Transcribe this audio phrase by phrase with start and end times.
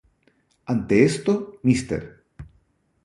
[0.73, 2.01] Ante esto, Mr.